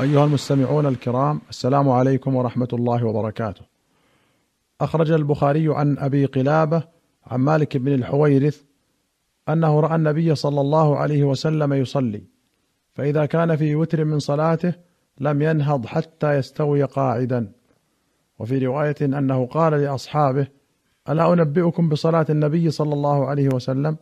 أيها 0.00 0.24
المستمعون 0.24 0.86
الكرام 0.86 1.40
السلام 1.50 1.88
عليكم 1.88 2.34
ورحمة 2.34 2.68
الله 2.72 3.04
وبركاته. 3.04 3.62
أخرج 4.80 5.10
البخاري 5.10 5.74
عن 5.74 5.98
أبي 5.98 6.24
قلابة 6.24 6.82
عن 7.26 7.40
مالك 7.40 7.76
بن 7.76 7.94
الحويرث 7.94 8.62
أنه 9.48 9.80
رأى 9.80 9.94
النبي 9.94 10.34
صلى 10.34 10.60
الله 10.60 10.96
عليه 10.96 11.24
وسلم 11.24 11.72
يصلي، 11.72 12.22
فإذا 12.92 13.26
كان 13.26 13.56
في 13.56 13.74
وتر 13.74 14.04
من 14.04 14.18
صلاته 14.18 14.74
لم 15.20 15.42
ينهض 15.42 15.86
حتى 15.86 16.34
يستوي 16.34 16.82
قاعدا. 16.82 17.52
وفي 18.38 18.66
رواية 18.66 18.96
أنه 19.02 19.46
قال 19.46 19.72
لأصحابه: 19.72 20.46
ألا 21.08 21.32
أنبئكم 21.32 21.88
بصلاة 21.88 22.26
النبي 22.30 22.70
صلى 22.70 22.94
الله 22.94 23.26
عليه 23.26 23.48
وسلم؟ 23.54 23.96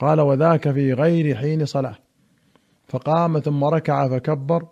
قال 0.00 0.20
وذاك 0.20 0.70
في 0.70 0.92
غير 0.92 1.36
حين 1.36 1.66
صلاة. 1.66 1.96
فقام 2.88 3.38
ثم 3.38 3.64
ركع 3.64 4.08
فكبر 4.08 4.66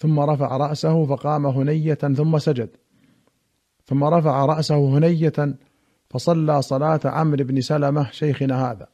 ثم 0.00 0.20
رفع 0.20 0.56
رأسه 0.56 1.06
فقام 1.06 1.46
هنية 1.46 1.94
ثم 1.94 2.38
سجد. 2.38 2.68
ثم 3.86 4.04
رفع 4.04 4.44
رأسه 4.44 4.98
هنية 4.98 5.56
فصلى 6.10 6.62
صلاة 6.62 7.00
عمرو 7.04 7.44
بن 7.44 7.60
سلمة 7.60 8.10
شيخنا 8.10 8.70
هذا. 8.70 8.86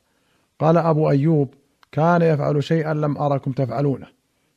قال 0.59 0.77
أبو 0.77 1.11
أيوب 1.11 1.55
كان 1.93 2.23
يفعل 2.23 2.63
شيئا 2.65 2.95
لم 2.95 3.19
أركم 3.19 3.53
تفعلونه. 3.53 4.07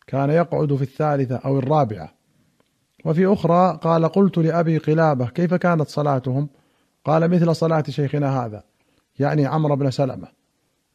كان 0.07 0.29
يقعد 0.29 0.75
في 0.75 0.81
الثالثة 0.81 1.35
أو 1.35 1.59
الرابعة. 1.59 2.13
وفي 3.05 3.25
أخرى 3.25 3.79
قال 3.81 4.05
قلت 4.05 4.37
لأبي 4.37 4.77
قلابة 4.77 5.25
كيف 5.25 5.53
كانت 5.53 5.87
صلاتهم؟ 5.87 6.49
قال 7.05 7.31
مثل 7.31 7.55
صلاة 7.55 7.83
شيخنا 7.89 8.45
هذا 8.45 8.63
يعني 9.19 9.45
عمرو 9.45 9.75
بن 9.75 9.91
سلمة. 9.91 10.27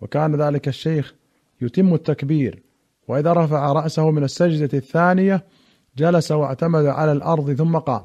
وكان 0.01 0.35
ذلك 0.37 0.69
الشيخ 0.69 1.15
يتم 1.61 1.95
التكبير. 1.95 2.63
وإذا 3.09 3.33
رفع 3.33 3.73
رأسه 3.73 4.11
من 4.11 4.25
السجدة 4.25 4.79
الثانية 4.79 5.45
جلس 5.97 6.33
واعتمد 6.33 6.87
على 6.87 7.13
الأرض 7.13 7.53
ثم 7.53 7.79
قام. 7.79 8.05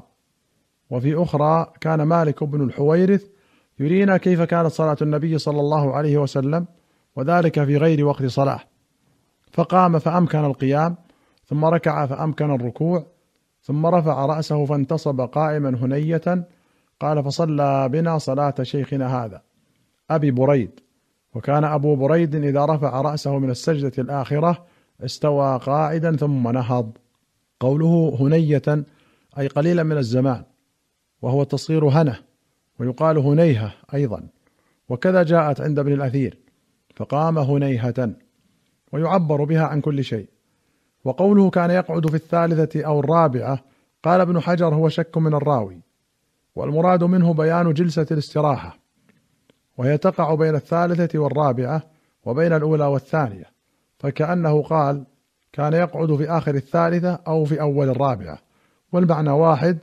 وفي 0.90 1.22
أخرى 1.22 1.72
كان 1.80 2.02
مالك 2.02 2.44
بن 2.44 2.62
الحويرث 2.62 3.24
يرينا 3.78 4.16
كيف 4.16 4.42
كانت 4.42 4.66
صلاة 4.66 4.96
النبي 5.02 5.38
صلى 5.38 5.60
الله 5.60 5.94
عليه 5.94 6.18
وسلم 6.18 6.66
وذلك 7.16 7.64
في 7.64 7.76
غير 7.76 8.04
وقت 8.04 8.24
صلاة. 8.24 8.60
فقام 9.52 9.98
فأمكن 9.98 10.44
القيام 10.44 10.96
ثم 11.46 11.64
ركع 11.64 12.06
فأمكن 12.06 12.54
الركوع 12.54 13.06
ثم 13.62 13.86
رفع 13.86 14.26
رأسه 14.26 14.64
فانتصب 14.64 15.20
قائما 15.20 15.68
هنية 15.68 16.48
قال 17.00 17.24
فصلى 17.24 17.88
بنا 17.88 18.18
صلاة 18.18 18.54
شيخنا 18.62 19.24
هذا 19.24 19.42
أبي 20.10 20.30
بريد. 20.30 20.80
وكان 21.34 21.64
أبو 21.64 21.96
بريد 21.96 22.34
إذا 22.34 22.64
رفع 22.64 23.00
رأسه 23.00 23.38
من 23.38 23.50
السجدة 23.50 23.92
الآخرة 23.98 24.66
استوى 25.04 25.58
قاعدا 25.58 26.16
ثم 26.16 26.48
نهض. 26.48 26.92
قوله 27.60 28.16
هنية 28.20 28.84
أي 29.38 29.46
قليلا 29.46 29.82
من 29.82 29.96
الزمان 29.96 30.42
وهو 31.22 31.44
تصغير 31.44 31.88
هنة 31.88 32.18
ويقال 32.78 33.18
هنيهة 33.18 33.74
أيضا. 33.94 34.28
وكذا 34.88 35.22
جاءت 35.22 35.60
عند 35.60 35.78
ابن 35.78 35.92
الأثير 35.92 36.38
فقام 36.96 37.38
هنيهة 37.38 38.12
ويعبر 38.92 39.44
بها 39.44 39.66
عن 39.66 39.80
كل 39.80 40.04
شيء. 40.04 40.28
وقوله 41.04 41.50
كان 41.50 41.70
يقعد 41.70 42.06
في 42.06 42.14
الثالثة 42.14 42.84
أو 42.84 43.00
الرابعة 43.00 43.64
قال 44.02 44.20
ابن 44.20 44.40
حجر 44.40 44.74
هو 44.74 44.88
شك 44.88 45.18
من 45.18 45.34
الراوي. 45.34 45.80
والمراد 46.54 47.04
منه 47.04 47.34
بيان 47.34 47.74
جلسة 47.74 48.06
الاستراحة 48.10 48.78
وهي 49.78 49.98
تقع 49.98 50.34
بين 50.34 50.54
الثالثة 50.54 51.18
والرابعة 51.18 51.82
وبين 52.24 52.52
الأولى 52.52 52.84
والثانية. 52.84 53.59
فكأنه 54.00 54.62
قال 54.62 55.04
كان 55.52 55.72
يقعد 55.72 56.16
في 56.16 56.30
آخر 56.30 56.54
الثالثة 56.54 57.18
أو 57.26 57.44
في 57.44 57.60
أول 57.60 57.88
الرابعة 57.88 58.38
والمعنى 58.92 59.30
واحد 59.30 59.78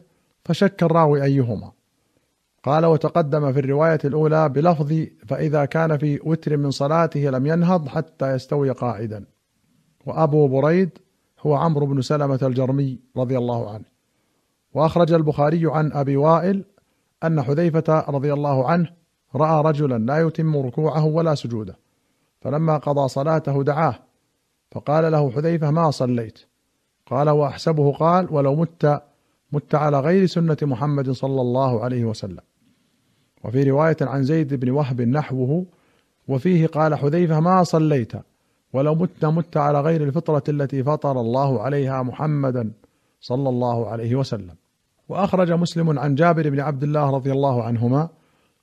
فشك 0.45 0.83
الراوي 0.83 1.23
أيهما. 1.23 1.71
قال 2.63 2.85
وتقدم 2.85 3.53
في 3.53 3.59
الرواية 3.59 3.99
الأولى 4.05 4.49
بلفظ 4.49 4.93
فإذا 5.27 5.65
كان 5.65 5.97
في 5.97 6.19
وتر 6.23 6.57
من 6.57 6.71
صلاته 6.71 7.19
لم 7.19 7.45
ينهض 7.45 7.87
حتى 7.87 8.33
يستوي 8.33 8.71
قاعدا. 8.71 9.25
وأبو 10.05 10.47
بريد 10.47 10.89
هو 11.39 11.55
عمرو 11.55 11.85
بن 11.85 12.01
سلمة 12.01 12.39
الجرمي 12.43 12.99
رضي 13.17 13.37
الله 13.37 13.73
عنه. 13.73 13.85
وأخرج 14.73 15.13
البخاري 15.13 15.61
عن 15.65 15.91
أبي 15.93 16.17
وائل 16.17 16.65
أن 17.23 17.41
حذيفة 17.41 18.05
رضي 18.09 18.33
الله 18.33 18.69
عنه 18.69 18.89
رأى 19.35 19.63
رجلا 19.63 19.97
لا 19.97 20.27
يتم 20.27 20.57
ركوعه 20.57 21.05
ولا 21.05 21.35
سجوده 21.35 21.77
فلما 22.41 22.77
قضى 22.77 23.07
صلاته 23.07 23.63
دعاه 23.63 23.99
فقال 24.71 25.11
له 25.11 25.31
حذيفة 25.31 25.71
ما 25.71 25.91
صليت. 25.91 26.39
قال 27.05 27.29
وأحسبه 27.29 27.91
قال 27.91 28.27
ولو 28.31 28.55
مت 28.55 29.01
مت 29.51 29.75
على 29.75 29.99
غير 29.99 30.25
سنة 30.25 30.57
محمد 30.61 31.11
صلى 31.11 31.41
الله 31.41 31.83
عليه 31.83 32.05
وسلم. 32.05 32.39
وفي 33.43 33.63
رواية 33.63 33.97
عن 34.01 34.23
زيد 34.23 34.53
بن 34.53 34.69
وهب 34.69 35.01
نحوه 35.01 35.65
وفيه 36.27 36.67
قال 36.67 36.95
حذيفة 36.95 37.39
ما 37.39 37.63
صليت 37.63 38.11
ولو 38.73 38.95
مت 38.95 39.25
مت 39.25 39.57
على 39.57 39.81
غير 39.81 40.03
الفطرة 40.03 40.43
التي 40.49 40.83
فطر 40.83 41.21
الله 41.21 41.61
عليها 41.61 42.03
محمدا 42.03 42.71
صلى 43.21 43.49
الله 43.49 43.87
عليه 43.87 44.15
وسلم. 44.15 44.55
وأخرج 45.09 45.51
مسلم 45.51 45.99
عن 45.99 46.15
جابر 46.15 46.49
بن 46.49 46.59
عبد 46.59 46.83
الله 46.83 47.09
رضي 47.09 47.31
الله 47.31 47.63
عنهما 47.63 48.09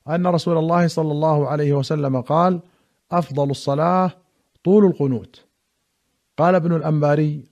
أن 0.09 0.27
رسول 0.27 0.59
الله 0.59 0.87
صلى 0.87 1.13
الله 1.13 1.49
عليه 1.49 1.73
وسلم 1.73 2.21
قال 2.21 2.61
أفضل 3.13 3.51
الصلاة 3.51 4.11
طول 4.65 4.85
القنوت. 4.85 5.45
قال 6.37 6.55
ابن 6.55 6.77
الأنباري 6.77 7.45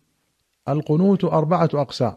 القنوت 0.69 1.25
أربعة 1.25 1.71
أقسام. 1.75 2.17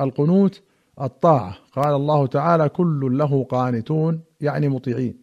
القنوت 0.00 0.62
الطاعة. 1.00 1.56
قال 1.72 1.94
الله 1.94 2.26
تعالى 2.26 2.68
كل 2.68 3.18
له 3.18 3.44
قانتون 3.44 4.20
يعني 4.40 4.68
مطيعين. 4.68 5.20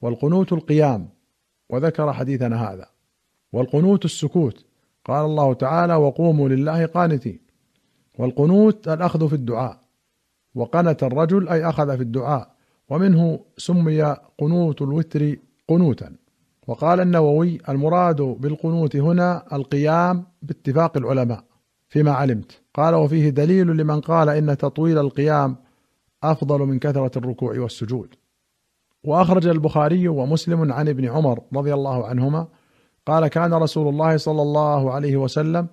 والقنوت 0.00 0.52
القيام. 0.52 1.08
وذكر 1.70 2.12
حديثنا 2.12 2.72
هذا. 2.72 2.86
والقنوت 3.52 4.04
السكوت. 4.04 4.64
قال 5.04 5.24
الله 5.24 5.54
تعالى 5.54 5.94
وقوموا 5.94 6.48
لله 6.48 6.86
قانتين. 6.86 7.40
والقنوت 8.18 8.88
الأخذ 8.88 9.28
في 9.28 9.34
الدعاء. 9.34 9.80
وقنت 10.54 11.02
الرجل 11.02 11.48
أي 11.48 11.68
أخذ 11.68 11.96
في 11.96 12.02
الدعاء. 12.02 12.54
ومنه 12.88 13.40
سمي 13.56 14.02
قنوت 14.38 14.82
الوتر 14.82 15.36
قنوتا. 15.68 16.16
وقال 16.66 17.00
النووي 17.00 17.58
المراد 17.68 18.20
بالقنوت 18.22 18.96
هنا 18.96 19.56
القيام 19.56 20.24
باتفاق 20.42 20.96
العلماء 20.96 21.44
فيما 21.88 22.12
علمت. 22.12 22.60
قال 22.74 22.94
وفيه 22.94 23.30
دليل 23.30 23.66
لمن 23.66 24.00
قال 24.00 24.28
إن 24.28 24.56
تطويل 24.56 24.98
القيام 24.98 25.56
أفضل 26.22 26.58
من 26.58 26.78
كثرة 26.78 27.18
الركوع 27.18 27.58
والسجود. 27.58 28.14
وأخرج 29.04 29.46
البخاري 29.46 30.08
ومسلم 30.08 30.72
عن 30.72 30.88
ابن 30.88 31.08
عمر 31.08 31.40
رضي 31.54 31.74
الله 31.74 32.06
عنهما 32.06 32.46
قال 33.06 33.28
كان 33.28 33.54
رسول 33.54 33.88
الله 33.88 34.16
صلى 34.16 34.42
الله 34.42 34.92
عليه 34.92 35.16
وسلم 35.16 35.66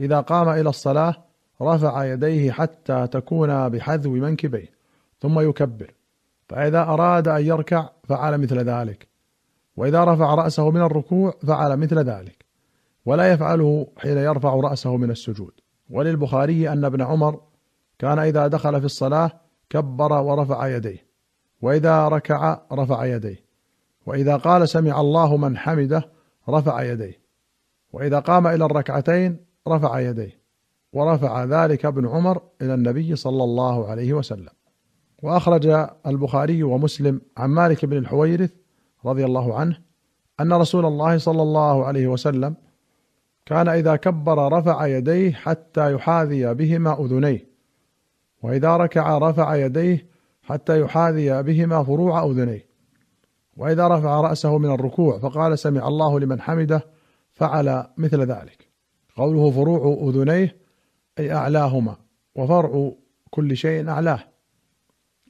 إذا 0.00 0.20
قام 0.20 0.48
إلى 0.48 0.68
الصلاة 0.68 1.14
رفع 1.62 2.04
يديه 2.04 2.50
حتى 2.50 3.06
تكون 3.06 3.68
بحذو 3.68 4.10
منكبيه 4.10 4.70
ثم 5.20 5.40
يكبر 5.40 5.94
فإذا 6.48 6.80
أراد 6.80 7.28
أن 7.28 7.46
يركع 7.46 7.88
فعل 8.04 8.38
مثل 8.38 8.58
ذلك. 8.58 9.08
وإذا 9.78 10.04
رفع 10.04 10.34
رأسه 10.34 10.70
من 10.70 10.80
الركوع 10.80 11.34
فعل 11.46 11.76
مثل 11.76 11.98
ذلك 11.98 12.44
ولا 13.06 13.32
يفعله 13.32 13.86
حين 13.96 14.18
يرفع 14.18 14.54
رأسه 14.54 14.96
من 14.96 15.10
السجود. 15.10 15.52
وللبخاري 15.90 16.72
أن 16.72 16.84
ابن 16.84 17.02
عمر 17.02 17.40
كان 17.98 18.18
إذا 18.18 18.46
دخل 18.46 18.80
في 18.80 18.86
الصلاة 18.86 19.30
كبر 19.70 20.12
ورفع 20.12 20.76
يديه 20.76 21.06
وإذا 21.62 22.08
ركع 22.08 22.60
رفع 22.72 23.04
يديه 23.04 23.44
وإذا 24.06 24.36
قال 24.36 24.68
سمع 24.68 25.00
الله 25.00 25.36
من 25.36 25.56
حمده 25.56 26.10
رفع 26.48 26.82
يديه 26.82 27.20
وإذا 27.92 28.18
قام 28.18 28.46
إلى 28.46 28.64
الركعتين 28.64 29.36
رفع 29.68 30.00
يديه. 30.00 30.38
ورفع 30.92 31.44
ذلك 31.44 31.84
ابن 31.84 32.08
عمر 32.08 32.42
إلى 32.62 32.74
النبي 32.74 33.16
صلى 33.16 33.44
الله 33.44 33.90
عليه 33.90 34.12
وسلم. 34.12 34.52
وأخرج 35.22 35.88
البخاري 36.06 36.62
ومسلم 36.62 37.20
عن 37.36 37.50
مالك 37.50 37.84
بن 37.84 37.96
الحويرث 37.96 38.50
رضي 39.04 39.24
الله 39.24 39.54
عنه 39.54 39.78
أن 40.40 40.52
رسول 40.52 40.86
الله 40.86 41.18
صلى 41.18 41.42
الله 41.42 41.84
عليه 41.84 42.06
وسلم 42.06 42.54
كان 43.46 43.68
إذا 43.68 43.96
كبر 43.96 44.52
رفع 44.52 44.86
يديه 44.86 45.32
حتى 45.32 45.92
يحاذي 45.92 46.54
بهما 46.54 47.04
أذنيه 47.04 47.48
وإذا 48.42 48.76
ركع 48.76 49.18
رفع 49.18 49.56
يديه 49.56 50.06
حتى 50.42 50.80
يحاذي 50.80 51.42
بهما 51.42 51.84
فروع 51.84 52.24
أذنيه 52.24 52.68
وإذا 53.56 53.88
رفع 53.88 54.20
رأسه 54.20 54.58
من 54.58 54.70
الركوع 54.70 55.18
فقال 55.18 55.58
سمع 55.58 55.88
الله 55.88 56.20
لمن 56.20 56.40
حمده 56.40 56.84
فعل 57.32 57.84
مثل 57.96 58.20
ذلك. 58.20 58.68
قوله 59.16 59.50
فروع 59.50 60.08
أذنيه 60.08 60.56
أي 61.18 61.32
أعلاهما 61.32 61.96
وفرع 62.34 62.92
كل 63.30 63.56
شيء 63.56 63.88
أعلاه. 63.88 64.24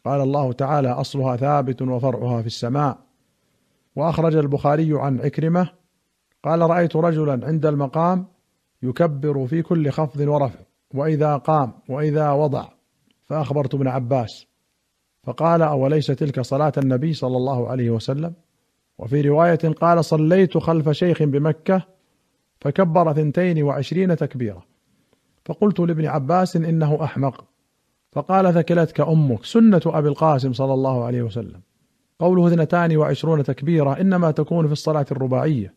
قال 0.04 0.20
الله 0.20 0.52
تعالى 0.52 0.88
أصلها 0.88 1.36
ثابت 1.36 1.82
وفرعها 1.82 2.40
في 2.40 2.46
السماء. 2.46 2.98
وأخرج 3.98 4.36
البخاري 4.36 4.90
عن 4.92 5.20
عكرمة 5.20 5.70
قال 6.44 6.60
رأيت 6.60 6.96
رجلا 6.96 7.46
عند 7.46 7.66
المقام 7.66 8.26
يكبر 8.82 9.46
في 9.46 9.62
كل 9.62 9.90
خفض 9.90 10.20
ورفع 10.20 10.58
وإذا 10.94 11.36
قام 11.36 11.72
وإذا 11.88 12.30
وضع 12.30 12.68
فأخبرت 13.24 13.74
ابن 13.74 13.88
عباس 13.88 14.46
فقال 15.24 15.62
أوليس 15.62 16.06
تلك 16.06 16.40
صلاة 16.40 16.72
النبي 16.78 17.12
صلى 17.12 17.36
الله 17.36 17.68
عليه 17.68 17.90
وسلم؟ 17.90 18.34
وفي 18.98 19.20
رواية 19.20 19.74
قال 19.80 20.04
صليت 20.04 20.58
خلف 20.58 20.90
شيخ 20.90 21.22
بمكة 21.22 21.82
فكبر 22.60 23.12
ثنتين 23.12 23.62
وعشرين 23.62 24.16
تكبيرة 24.16 24.64
فقلت 25.44 25.80
لابن 25.80 26.06
عباس 26.06 26.56
إنه 26.56 27.04
أحمق 27.04 27.44
فقال 28.12 28.54
ثكلتك 28.54 29.00
أمك 29.00 29.44
سنة 29.44 29.80
أبي 29.86 30.08
القاسم 30.08 30.52
صلى 30.52 30.74
الله 30.74 31.04
عليه 31.04 31.22
وسلم. 31.22 31.60
قوله 32.18 32.46
اثنتان 32.46 32.96
وعشرون 32.96 33.42
تكبيره 33.44 34.00
إنما 34.00 34.30
تكون 34.30 34.66
في 34.66 34.72
الصلاة 34.72 35.06
الرباعية 35.12 35.74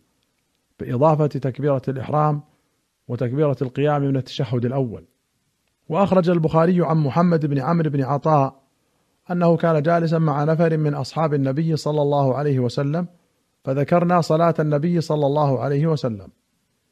بإضافة 0.80 1.28
تكبيرة 1.28 1.82
الإحرام 1.88 2.42
وتكبيرة 3.08 3.58
القيام 3.62 4.02
من 4.02 4.18
التشهد 4.18 4.66
الأول. 4.66 5.06
وأخرج 5.90 6.30
البخاري 6.30 6.86
عن 6.86 6.98
محمد 6.98 7.46
بن 7.46 7.60
عمرو 7.60 7.90
بن 7.90 8.04
عطاء 8.04 8.62
أنه 9.32 9.58
كان 9.58 9.82
جالسا 9.82 10.18
مع 10.18 10.44
نفر 10.44 10.78
من 10.78 10.94
أصحاب 10.94 11.34
النبي 11.34 11.76
صلى 11.76 12.02
الله 12.02 12.36
عليه 12.36 12.60
وسلم 12.60 13.08
فذكرنا 13.64 14.22
صلاة 14.22 14.54
النبي 14.60 15.02
صلى 15.02 15.26
الله 15.26 15.60
عليه 15.60 15.88
وسلم. 15.88 16.28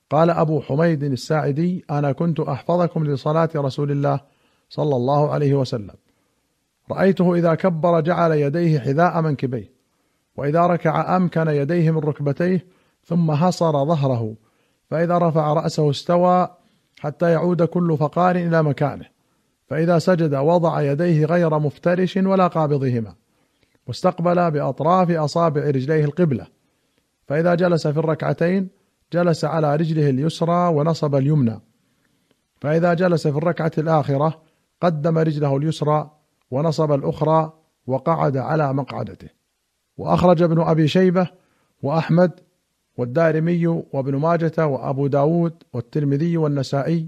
قال 0.09 0.29
أبو 0.29 0.61
حميد 0.61 1.03
الساعدي 1.03 1.85
أنا 1.91 2.11
كنت 2.11 2.39
أحفظكم 2.39 3.05
لصلاة 3.05 3.49
رسول 3.55 3.91
الله 3.91 4.21
صلى 4.69 4.95
الله 4.95 5.29
عليه 5.29 5.53
وسلم. 5.53 5.95
رأيته 6.91 7.35
إذا 7.35 7.55
كبر 7.55 7.99
جعل 7.99 8.31
يديه 8.31 8.79
حذاء 8.79 9.21
منكبيه 9.21 9.71
وإذا 10.37 10.67
ركع 10.67 11.17
أمكن 11.17 11.47
يديه 11.47 11.91
من 11.91 11.99
ركبتيه 11.99 12.65
ثم 13.05 13.31
حصر 13.31 13.85
ظهره 13.85 14.35
فإذا 14.89 15.17
رفع 15.17 15.53
رأسه 15.53 15.89
استوى 15.89 16.47
حتى 16.99 17.31
يعود 17.31 17.63
كل 17.63 17.97
فقار 17.97 18.35
إلى 18.35 18.63
مكانه 18.63 19.05
فإذا 19.67 19.99
سجد 19.99 20.35
وضع 20.35 20.81
يديه 20.81 21.25
غير 21.25 21.59
مفترش 21.59 22.17
ولا 22.17 22.47
قابضهما 22.47 23.15
واستقبل 23.87 24.51
بأطراف 24.51 25.11
أصابع 25.11 25.61
رجليه 25.61 26.05
القبلة 26.05 26.47
فإذا 27.27 27.55
جلس 27.55 27.87
في 27.87 27.99
الركعتين 27.99 28.69
جلس 29.13 29.45
على 29.45 29.75
رجله 29.75 30.09
اليسرى 30.09 30.67
ونصب 30.67 31.15
اليمنى 31.15 31.59
فإذا 32.61 32.93
جلس 32.93 33.27
في 33.27 33.37
الركعة 33.37 33.71
الآخرة 33.77 34.41
قدم 34.81 35.17
رجله 35.17 35.57
اليسرى 35.57 36.18
ونصب 36.51 36.91
الأخرى 36.91 37.53
وقعد 37.87 38.37
على 38.37 38.73
مقعدته. 38.73 39.29
وأخرج 39.97 40.41
ابن 40.41 40.61
أبي 40.61 40.87
شيبة 40.87 41.27
وأحمد 41.81 42.31
والدارمي 42.97 43.67
وابن 43.67 44.15
ماجة 44.15 44.67
وأبو 44.67 45.07
داود 45.07 45.63
والترمذي 45.73 46.37
والنسائي 46.37 47.07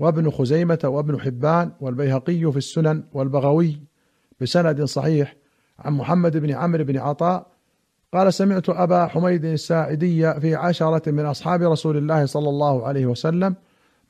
وابن 0.00 0.30
خزيمة 0.30 0.78
وابن 0.84 1.20
حبان 1.20 1.72
والبيهقي 1.80 2.52
في 2.52 2.56
السنن 2.56 3.04
والبغوي 3.12 3.80
بسند 4.40 4.84
صحيح 4.84 5.36
عن 5.78 5.92
محمد 5.92 6.36
بن 6.36 6.50
عمرو 6.50 6.84
بن 6.84 6.98
عطاء 6.98 7.46
قال 8.12 8.34
سمعت 8.34 8.68
أبا 8.68 9.06
حميد 9.06 9.44
الساعدي 9.44 10.40
في 10.40 10.54
عشرة 10.54 11.10
من 11.10 11.26
أصحاب 11.26 11.62
رسول 11.62 11.96
الله 11.96 12.26
صلى 12.26 12.48
الله 12.48 12.86
عليه 12.86 13.06
وسلم 13.06 13.54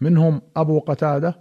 منهم 0.01 0.43
أبو 0.57 0.79
قتادة 0.79 1.39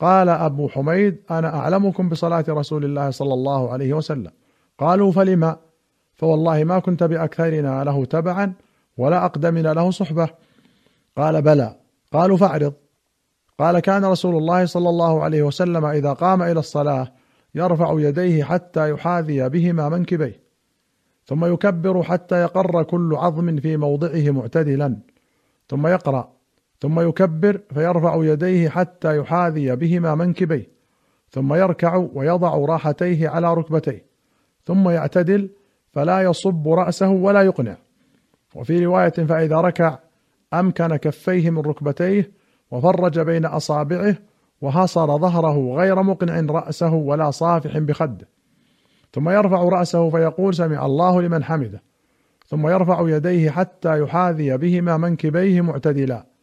قال 0.00 0.28
أبو 0.28 0.68
حميد 0.68 1.22
أنا 1.30 1.56
أعلمكم 1.58 2.08
بصلاة 2.08 2.44
رسول 2.48 2.84
الله 2.84 3.10
صلى 3.10 3.34
الله 3.34 3.72
عليه 3.72 3.94
وسلم. 3.94 4.30
قالوا 4.78 5.12
فلما؟ 5.12 5.56
فوالله 6.14 6.64
ما 6.64 6.78
كنت 6.78 7.02
بأكثرنا 7.02 7.84
له 7.84 8.04
تبعا 8.04 8.52
ولا 8.96 9.24
أقدمنا 9.24 9.74
له 9.74 9.90
صحبة. 9.90 10.28
قال 11.16 11.42
بلى. 11.42 11.76
قالوا 12.12 12.36
فاعرض. 12.36 12.72
قال 13.58 13.78
كان 13.78 14.04
رسول 14.04 14.36
الله 14.36 14.66
صلى 14.66 14.88
الله 14.88 15.24
عليه 15.24 15.42
وسلم 15.42 15.84
إذا 15.84 16.12
قام 16.12 16.42
إلى 16.42 16.58
الصلاة 16.60 17.12
يرفع 17.54 17.94
يديه 17.98 18.44
حتى 18.44 18.90
يحاذي 18.90 19.48
بهما 19.48 19.88
منكبيه 19.88 20.40
ثم 21.24 21.44
يكبر 21.44 22.02
حتى 22.02 22.42
يقر 22.42 22.82
كل 22.82 23.14
عظم 23.14 23.56
في 23.56 23.76
موضعه 23.76 24.30
معتدلا 24.30 24.96
ثم 25.68 25.86
يقرأ. 25.86 26.35
ثم 26.80 27.00
يكبر 27.00 27.60
فيرفع 27.74 28.16
يديه 28.24 28.68
حتى 28.68 29.16
يحاذي 29.16 29.76
بهما 29.76 30.14
منكبيه 30.14 30.68
ثم 31.30 31.54
يركع 31.54 31.96
ويضع 32.14 32.54
راحتيه 32.54 33.28
على 33.28 33.54
ركبتيه 33.54 34.04
ثم 34.64 34.88
يعتدل 34.88 35.50
فلا 35.92 36.22
يصب 36.22 36.68
رأسه 36.68 37.10
ولا 37.10 37.42
يقنع. 37.42 37.76
وفي 38.54 38.84
رواية 38.84 39.10
فإذا 39.10 39.56
ركع 39.56 39.98
أمكن 40.54 40.96
كفيه 40.96 41.50
من 41.50 41.58
ركبتيه 41.58 42.30
وفرج 42.70 43.20
بين 43.20 43.46
أصابعه 43.46 44.16
وحصر 44.60 45.18
ظهره 45.18 45.74
غير 45.76 46.02
مقنع 46.02 46.52
رأسه 46.52 46.94
ولا 46.94 47.30
صافح 47.30 47.78
بخده. 47.78 48.28
ثم 49.12 49.30
يرفع 49.30 49.62
رأسه 49.62 50.10
فيقول 50.10 50.54
سمع 50.54 50.86
الله 50.86 51.22
لمن 51.22 51.44
حمده 51.44 51.82
ثم 52.46 52.68
يرفع 52.68 53.08
يديه 53.08 53.50
حتى 53.50 54.00
يحاذي 54.00 54.56
بهما 54.56 54.96
منكبيه 54.96 55.60
معتدلا. 55.60 56.35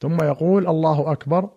ثم 0.00 0.22
يقول 0.22 0.66
الله 0.66 1.12
أكبر 1.12 1.48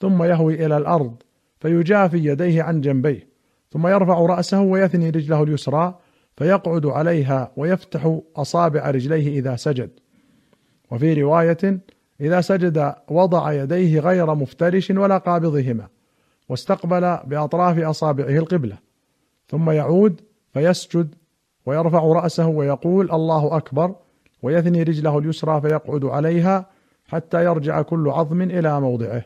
ثم 0.00 0.22
يهوي 0.22 0.66
إلى 0.66 0.76
الأرض 0.76 1.14
فيجافي 1.60 2.18
يديه 2.18 2.62
عن 2.62 2.80
جنبيه 2.80 3.28
ثم 3.70 3.86
يرفع 3.86 4.18
رأسه 4.18 4.60
ويثني 4.60 5.10
رجله 5.10 5.42
اليسرى 5.42 5.98
فيقعد 6.36 6.86
عليها 6.86 7.52
ويفتح 7.56 8.18
أصابع 8.36 8.90
رجليه 8.90 9.38
إذا 9.38 9.56
سجد. 9.56 9.90
وفي 10.90 11.22
رواية 11.22 11.80
إذا 12.20 12.40
سجد 12.40 12.94
وضع 13.10 13.52
يديه 13.52 14.00
غير 14.00 14.34
مفترش 14.34 14.90
ولا 14.90 15.18
قابضهما 15.18 15.88
واستقبل 16.48 17.18
بأطراف 17.26 17.78
أصابعه 17.78 18.38
القبلة 18.38 18.78
ثم 19.48 19.70
يعود 19.70 20.20
فيسجد 20.52 21.14
ويرفع 21.66 22.04
رأسه 22.04 22.46
ويقول 22.46 23.10
الله 23.10 23.56
أكبر 23.56 23.94
ويثني 24.42 24.82
رجله 24.82 25.18
اليسرى 25.18 25.60
فيقعد 25.60 26.04
عليها 26.04 26.66
حتى 27.14 27.44
يرجع 27.44 27.82
كل 27.82 28.08
عظم 28.08 28.42
إلى 28.42 28.80
موضعه 28.80 29.24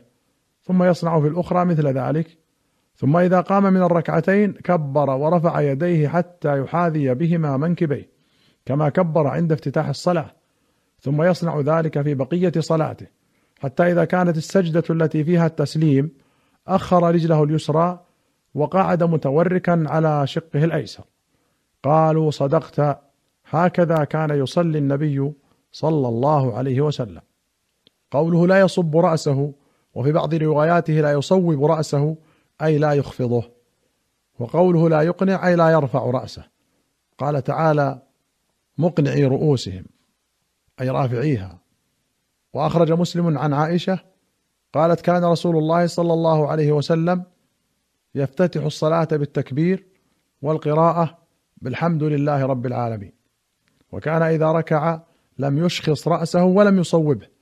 ثم 0.61 0.83
يصنع 0.83 1.19
في 1.19 1.27
الأخرى 1.27 1.65
مثل 1.65 1.87
ذلك. 1.87 2.37
ثم 2.95 3.17
إذا 3.17 3.41
قام 3.41 3.63
من 3.63 3.81
الركعتين 3.81 4.53
كبر 4.53 5.09
ورفع 5.09 5.61
يديه 5.61 6.07
حتى 6.07 6.59
يحاذي 6.59 7.13
بهما 7.13 7.57
منكبيه 7.57 8.09
كما 8.65 8.89
كبر 8.89 9.27
عند 9.27 9.51
افتتاح 9.51 9.87
الصلاة. 9.87 10.31
ثم 11.01 11.21
يصنع 11.21 11.59
ذلك 11.59 12.01
في 12.01 12.13
بقية 12.13 12.51
صلاته 12.59 13.07
حتى 13.59 13.91
إذا 13.91 14.05
كانت 14.05 14.37
السجدة 14.37 14.83
التي 14.89 15.23
فيها 15.23 15.45
التسليم 15.45 16.11
أخر 16.67 17.13
رجله 17.13 17.43
اليسرى 17.43 17.99
وقعد 18.53 19.03
متوركا 19.03 19.83
على 19.87 20.27
شقه 20.27 20.63
الأيسر. 20.63 21.03
قالوا 21.83 22.31
صدقت 22.31 22.99
هكذا 23.49 24.03
كان 24.03 24.29
يصلي 24.29 24.77
النبي 24.77 25.31
صلى 25.71 26.07
الله 26.07 26.57
عليه 26.57 26.81
وسلم. 26.81 27.21
قوله 28.11 28.47
لا 28.47 28.59
يصب 28.59 28.97
رأسه 28.97 29.53
وفي 29.93 30.11
بعض 30.11 30.33
رواياته 30.33 30.93
لا 30.93 31.11
يصوب 31.11 31.65
رأسه 31.65 32.17
أي 32.61 32.77
لا 32.77 32.93
يخفضه. 32.93 33.43
وقوله 34.39 34.89
لا 34.89 35.01
يقنع 35.01 35.47
أي 35.47 35.55
لا 35.55 35.69
يرفع 35.69 35.99
رأسه. 36.11 36.43
قال 37.17 37.43
تعالى 37.43 38.01
مقنعي 38.77 39.25
رؤوسهم 39.25 39.85
أي 40.81 40.89
رافعيها. 40.89 41.59
وأخرج 42.53 42.91
مسلم 42.91 43.37
عن 43.37 43.53
عائشة 43.53 43.99
قالت 44.73 45.01
كان 45.01 45.25
رسول 45.25 45.57
الله 45.57 45.87
صلى 45.87 46.13
الله 46.13 46.47
عليه 46.47 46.71
وسلم 46.71 47.23
يفتتح 48.15 48.63
الصلاة 48.63 49.07
بالتكبير 49.11 49.85
والقراءة 50.41 51.17
بالحمد 51.57 52.03
لله 52.03 52.45
رب 52.45 52.65
العالمين. 52.65 53.13
وكان 53.91 54.21
إذا 54.21 54.51
ركع 54.51 54.99
لم 55.37 55.65
يشخص 55.65 56.07
رأسه 56.07 56.43
ولم 56.43 56.79
يصوبه. 56.79 57.38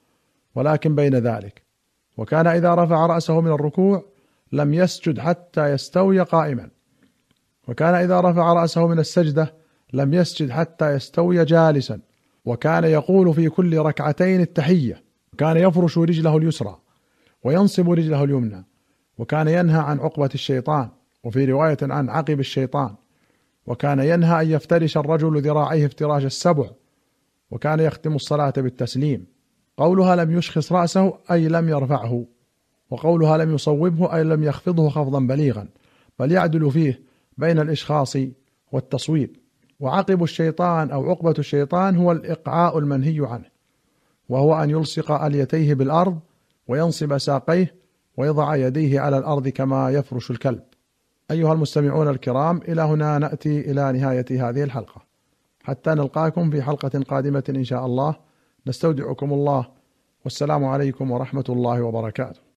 ولكن 0.57 0.95
بين 0.95 1.15
ذلك. 1.15 1.61
وكان 2.17 2.47
إذا 2.47 2.75
رفع 2.75 3.05
رأسه 3.05 3.41
من 3.41 3.51
الركوع 3.51 4.05
لم 4.51 4.73
يسجد 4.73 5.19
حتى 5.19 5.71
يستوي 5.71 6.19
قائما. 6.19 6.69
وكان 7.67 7.95
إذا 7.95 8.19
رفع 8.21 8.53
رأسه 8.53 8.87
من 8.87 8.99
السجدة 8.99 9.53
لم 9.93 10.13
يسجد 10.13 10.49
حتى 10.49 10.93
يستوي 10.93 11.45
جالسا. 11.45 11.99
وكان 12.45 12.83
يقول 12.83 13.33
في 13.33 13.49
كل 13.49 13.77
ركعتين 13.77 14.41
التحية. 14.41 15.03
كان 15.37 15.57
يفرش 15.57 15.97
رجله 15.97 16.37
اليسرى 16.37 16.77
وينصب 17.43 17.89
رجله 17.89 18.23
اليمنى. 18.23 18.65
وكان 19.17 19.47
ينهى 19.47 19.79
عن 19.79 19.99
عقبة 19.99 20.29
الشيطان. 20.33 20.89
وفي 21.23 21.45
رواية 21.45 21.77
عن 21.81 22.09
عقب 22.09 22.39
الشيطان. 22.39 22.95
وكان 23.67 23.99
ينهى 23.99 24.41
أن 24.41 24.51
يفترش 24.51 24.97
الرجل 24.97 25.41
ذراعيه 25.41 25.85
افتراش 25.85 26.25
السبع. 26.25 26.69
وكان 27.51 27.79
يختم 27.79 28.15
الصلاة 28.15 28.53
بالتسليم. 28.57 29.36
قولها 29.77 30.15
لم 30.15 30.37
يشخص 30.37 30.71
رأسه 30.71 31.13
أي 31.31 31.47
لم 31.47 31.69
يرفعه. 31.69 32.25
وقولها 32.89 33.37
لم 33.37 33.53
يصوبه 33.53 34.15
أي 34.15 34.23
لم 34.23 34.43
يخفضه 34.43 34.89
خفضا 34.89 35.19
بليغا. 35.19 35.67
بل 36.19 36.31
يعدل 36.31 36.71
فيه 36.71 37.01
بين 37.37 37.59
الإشخاص 37.59 38.17
والتصويب. 38.71 39.35
وعقب 39.79 40.23
الشيطان 40.23 40.91
أو 40.91 41.09
عقبة 41.09 41.35
الشيطان 41.39 41.95
هو 41.95 42.11
الإقعاء 42.11 42.77
المنهي 42.77 43.27
عنه. 43.27 43.45
وهو 44.29 44.63
أن 44.63 44.69
يلصق 44.69 45.11
أليتيه 45.11 45.73
بالأرض 45.73 46.19
وينصب 46.67 47.17
ساقيه 47.17 47.75
ويضع 48.17 48.55
يديه 48.55 48.99
على 48.99 49.17
الأرض 49.17 49.47
كما 49.47 49.89
يفرش 49.89 50.31
الكلب. 50.31 50.63
أيها 51.31 51.53
المستمعون 51.53 52.07
الكرام 52.07 52.57
إلى 52.57 52.81
هنا 52.81 53.17
نأتي 53.17 53.71
إلى 53.71 53.91
نهاية 53.91 54.49
هذه 54.49 54.63
الحلقة. 54.63 55.01
حتى 55.63 55.89
نلقاكم 55.89 56.51
في 56.51 56.61
حلقة 56.61 57.03
قادمة 57.03 57.43
إن 57.49 57.63
شاء 57.63 57.85
الله. 57.85 58.26
نستودعكم 58.67 59.33
الله 59.33 59.65
والسلام 60.23 60.65
عليكم 60.65 61.11
ورحمة 61.11 61.43
الله 61.49 61.81
وبركاته. 61.81 62.46